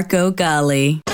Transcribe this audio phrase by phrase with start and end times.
[0.00, 1.09] Marco Gally.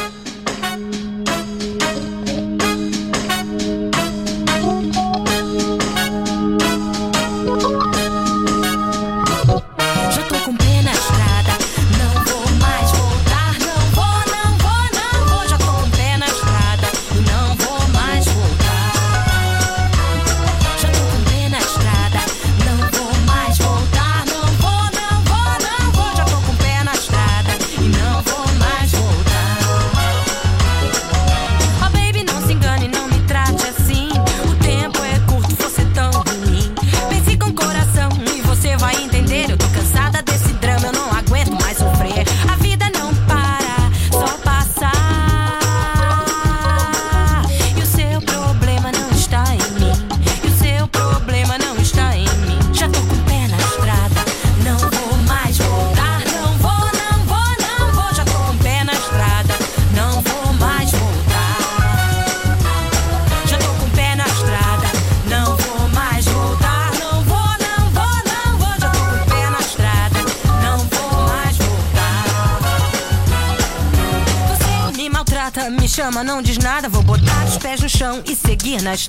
[76.26, 79.06] não diz nada, vou botar os pés no chão e seguir nas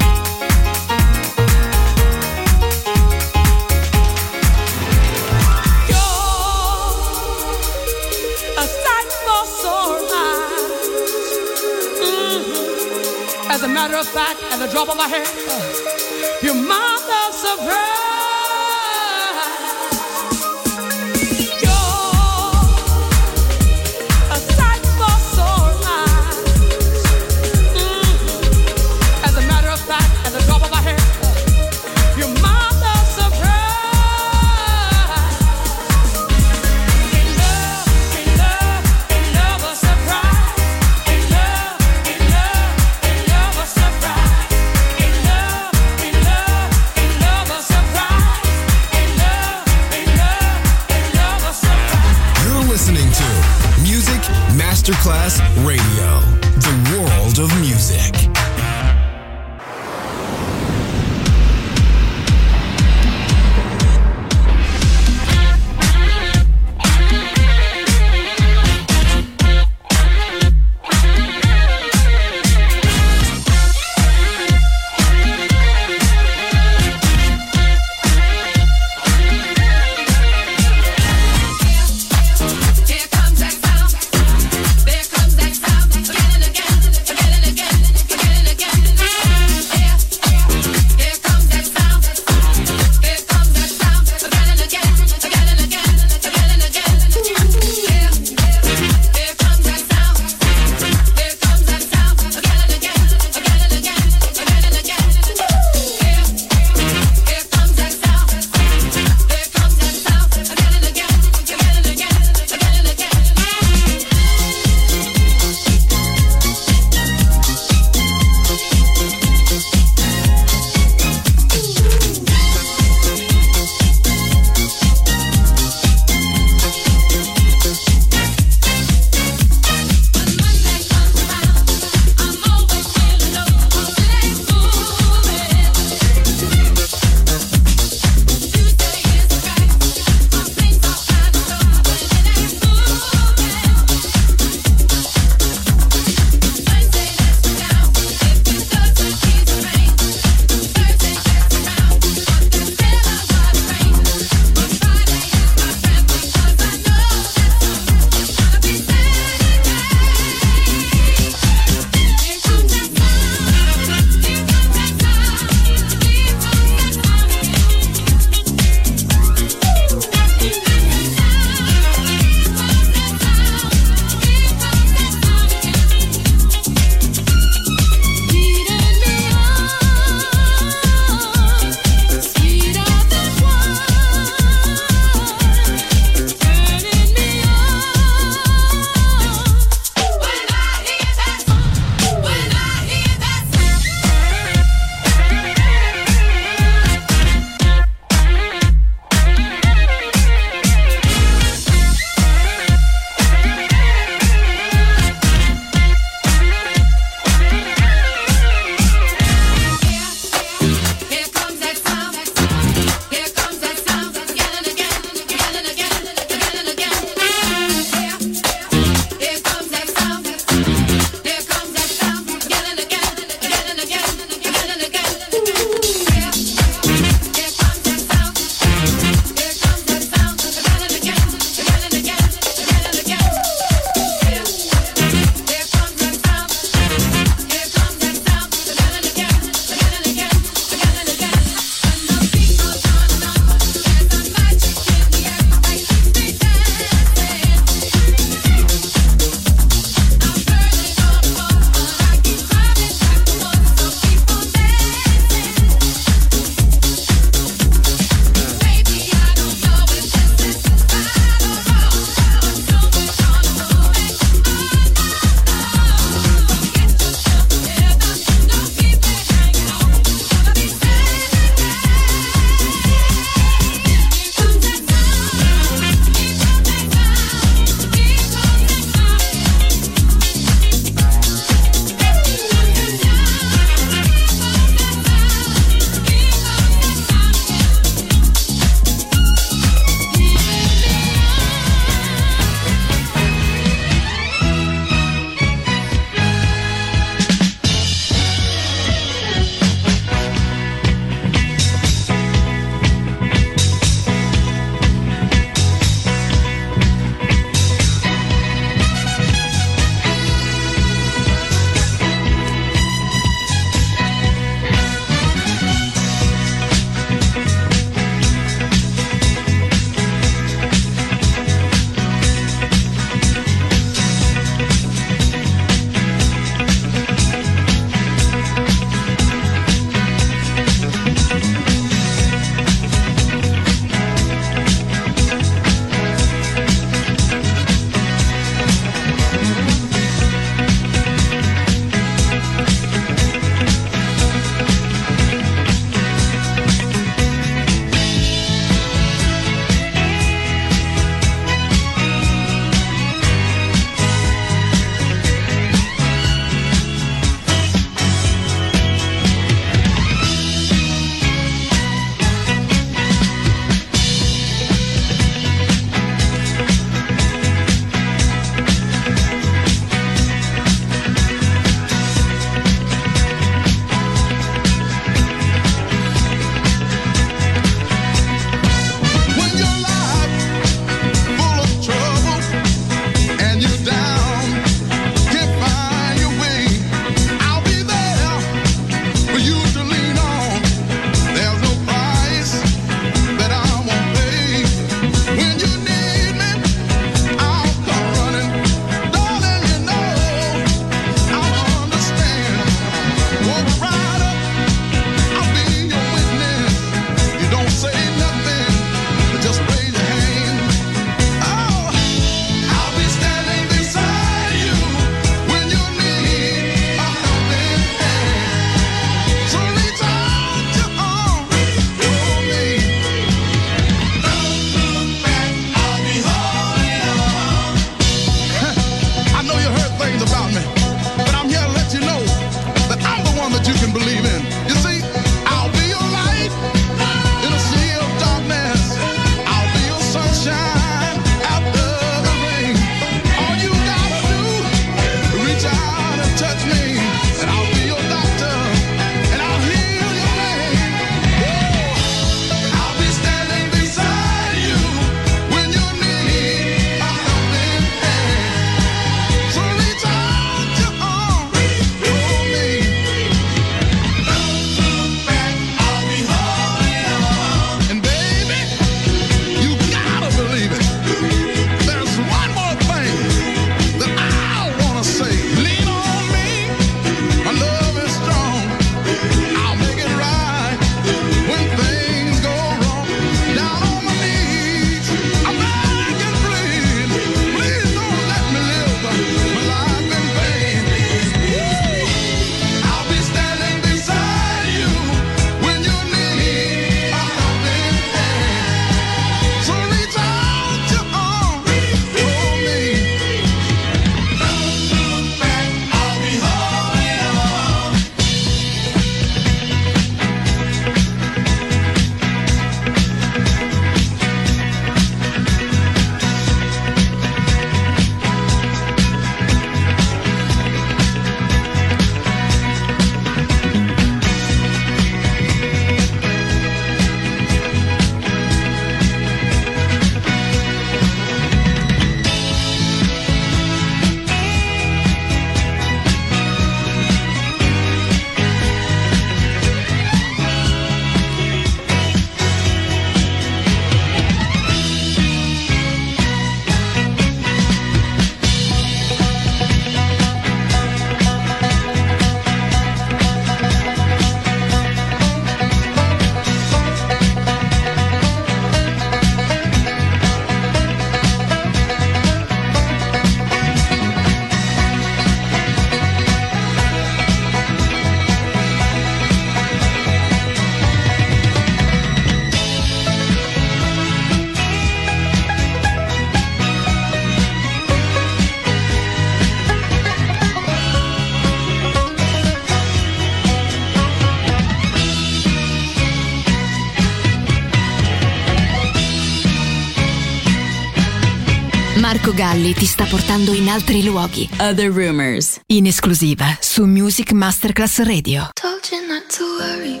[592.06, 594.48] Marco Galli ti sta portando in altri luoghi.
[594.60, 595.58] Other Rumors.
[595.66, 598.50] In esclusiva su Music Masterclass Radio.
[598.52, 600.00] Told you not to worry.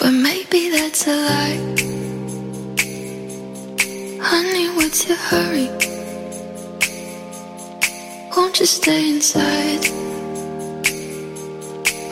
[0.00, 1.60] But maybe that's a lie.
[4.20, 5.70] Honey, what's your hurry?
[8.34, 9.88] Won't you stay inside?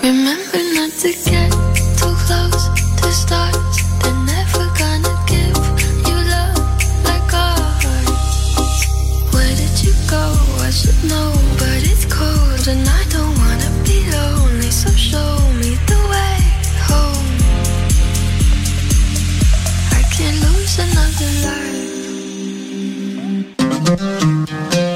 [0.03, 1.51] Remember not to get
[1.99, 3.77] too close to stars.
[4.03, 4.71] They're never
[10.67, 14.73] I should know, but it's cold and I don't wanna be lonely.
[14.73, 16.41] So show me the way
[16.91, 17.29] home.
[19.93, 21.31] I can't lose another
[24.91, 24.96] life.